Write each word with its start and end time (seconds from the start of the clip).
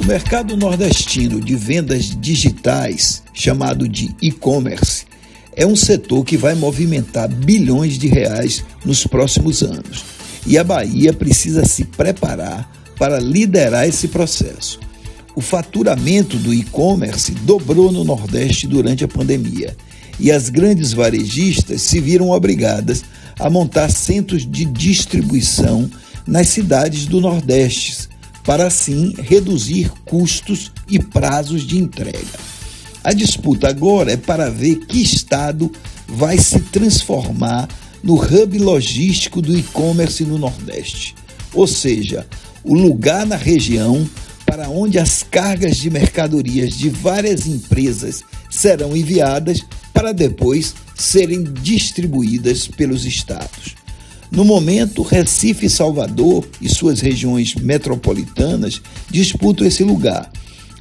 O 0.00 0.04
mercado 0.04 0.56
nordestino 0.56 1.40
de 1.40 1.54
vendas 1.54 2.16
digitais, 2.18 3.22
chamado 3.32 3.88
de 3.88 4.14
e-commerce, 4.20 5.04
é 5.54 5.66
um 5.66 5.76
setor 5.76 6.24
que 6.24 6.36
vai 6.36 6.54
movimentar 6.54 7.28
bilhões 7.28 7.98
de 7.98 8.08
reais 8.08 8.64
nos 8.84 9.06
próximos 9.06 9.62
anos. 9.62 10.04
E 10.46 10.58
a 10.58 10.64
Bahia 10.64 11.12
precisa 11.12 11.64
se 11.64 11.84
preparar 11.84 12.70
para 12.98 13.20
liderar 13.20 13.86
esse 13.86 14.08
processo. 14.08 14.80
O 15.36 15.40
faturamento 15.40 16.36
do 16.36 16.52
e-commerce 16.52 17.32
dobrou 17.32 17.92
no 17.92 18.02
Nordeste 18.02 18.66
durante 18.66 19.04
a 19.04 19.08
pandemia 19.08 19.76
e 20.18 20.30
as 20.30 20.48
grandes 20.48 20.92
varejistas 20.92 21.82
se 21.82 22.00
viram 22.00 22.30
obrigadas 22.30 23.04
a 23.38 23.48
montar 23.48 23.90
centros 23.90 24.50
de 24.50 24.64
distribuição 24.64 25.90
nas 26.26 26.48
cidades 26.48 27.06
do 27.06 27.20
Nordeste, 27.20 28.08
para 28.44 28.66
assim 28.66 29.14
reduzir 29.18 29.90
custos 30.04 30.72
e 30.88 30.98
prazos 30.98 31.66
de 31.66 31.78
entrega. 31.78 32.38
A 33.04 33.12
disputa 33.12 33.68
agora 33.68 34.12
é 34.12 34.16
para 34.16 34.50
ver 34.50 34.76
que 34.86 35.02
estado 35.02 35.70
vai 36.06 36.38
se 36.38 36.60
transformar 36.60 37.68
no 38.02 38.14
hub 38.14 38.58
logístico 38.58 39.40
do 39.40 39.56
e-commerce 39.56 40.24
no 40.24 40.38
Nordeste, 40.38 41.14
ou 41.52 41.66
seja, 41.66 42.26
o 42.64 42.74
lugar 42.74 43.26
na 43.26 43.36
região 43.36 44.08
para 44.44 44.68
onde 44.68 44.98
as 44.98 45.22
cargas 45.22 45.76
de 45.76 45.88
mercadorias 45.88 46.74
de 46.74 46.90
várias 46.90 47.46
empresas 47.46 48.22
serão 48.50 48.96
enviadas 48.96 49.64
para 49.92 50.12
depois 50.12 50.74
serem 50.94 51.42
distribuídas 51.42 52.68
pelos 52.68 53.04
estados. 53.04 53.81
No 54.34 54.46
momento, 54.46 55.02
Recife 55.02 55.66
e 55.66 55.70
Salvador 55.70 56.48
e 56.58 56.66
suas 56.66 57.00
regiões 57.00 57.54
metropolitanas 57.54 58.80
disputam 59.10 59.66
esse 59.66 59.84
lugar. 59.84 60.32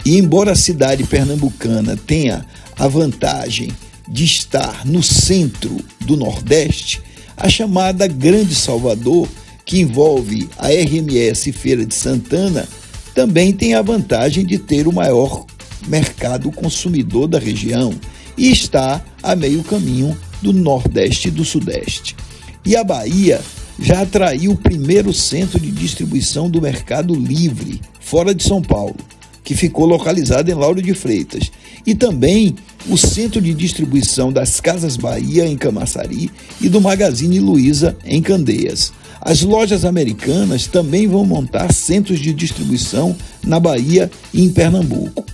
E 0.05 0.17
embora 0.17 0.53
a 0.53 0.55
cidade 0.55 1.03
pernambucana 1.03 1.97
tenha 1.97 2.45
a 2.79 2.87
vantagem 2.87 3.69
de 4.07 4.23
estar 4.23 4.85
no 4.85 5.03
centro 5.03 5.83
do 5.99 6.15
Nordeste, 6.15 7.01
a 7.35 7.49
chamada 7.49 8.07
Grande 8.07 8.55
Salvador, 8.55 9.27
que 9.65 9.81
envolve 9.81 10.49
a 10.57 10.69
RMS 10.69 11.51
Feira 11.51 11.85
de 11.85 11.93
Santana, 11.93 12.65
também 13.13 13.51
tem 13.51 13.73
a 13.73 13.81
vantagem 13.81 14.45
de 14.45 14.57
ter 14.57 14.87
o 14.87 14.93
maior 14.93 15.45
mercado 15.89 16.49
consumidor 16.53 17.27
da 17.27 17.37
região 17.37 17.93
e 18.37 18.49
está 18.49 19.03
a 19.21 19.35
meio 19.35 19.61
caminho 19.61 20.17
do 20.41 20.53
Nordeste 20.53 21.27
e 21.27 21.31
do 21.31 21.43
Sudeste. 21.43 22.15
E 22.65 22.75
a 22.75 22.83
Bahia 22.83 23.41
já 23.79 24.01
atraiu 24.01 24.51
o 24.51 24.57
primeiro 24.57 25.13
centro 25.13 25.59
de 25.59 25.71
distribuição 25.71 26.49
do 26.49 26.61
Mercado 26.61 27.15
Livre, 27.15 27.81
fora 27.99 28.35
de 28.35 28.43
São 28.43 28.61
Paulo, 28.61 28.97
que 29.43 29.55
ficou 29.55 29.85
localizado 29.85 30.51
em 30.51 30.53
Lauro 30.53 30.81
de 30.81 30.93
Freitas, 30.93 31.51
e 31.85 31.95
também 31.95 32.55
o 32.87 32.97
centro 32.97 33.41
de 33.41 33.53
distribuição 33.53 34.31
das 34.31 34.59
Casas 34.59 34.95
Bahia, 34.95 35.47
em 35.47 35.57
Camaçari, 35.57 36.31
e 36.59 36.69
do 36.69 36.79
Magazine 36.79 37.39
Luiza, 37.39 37.97
em 38.05 38.21
Candeias. 38.21 38.93
As 39.19 39.41
lojas 39.41 39.85
americanas 39.85 40.67
também 40.67 41.07
vão 41.07 41.25
montar 41.25 41.71
centros 41.73 42.19
de 42.19 42.33
distribuição 42.33 43.15
na 43.43 43.59
Bahia 43.59 44.09
e 44.33 44.43
em 44.43 44.49
Pernambuco. 44.49 45.25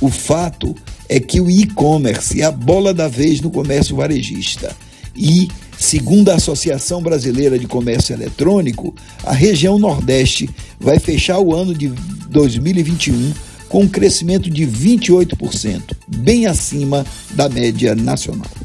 O 0.00 0.08
fato 0.08 0.74
é 1.08 1.20
que 1.20 1.40
o 1.40 1.50
e-commerce 1.50 2.40
é 2.40 2.44
a 2.44 2.50
bola 2.50 2.94
da 2.94 3.08
vez 3.08 3.40
no 3.40 3.50
comércio 3.50 3.96
varejista. 3.96 4.74
E, 5.14 5.48
segundo 5.82 6.30
a 6.30 6.36
Associação 6.36 7.02
Brasileira 7.02 7.58
de 7.58 7.66
Comércio 7.66 8.14
Eletrônico, 8.14 8.94
a 9.24 9.32
região 9.32 9.78
Nordeste 9.78 10.48
vai 10.78 10.98
fechar 10.98 11.40
o 11.40 11.52
ano 11.52 11.74
de 11.74 11.88
2021 12.28 13.32
com 13.68 13.82
um 13.82 13.88
crescimento 13.88 14.48
de 14.48 14.66
28%, 14.66 15.96
bem 16.06 16.46
acima 16.46 17.04
da 17.30 17.48
média 17.48 17.94
nacional. 17.94 18.61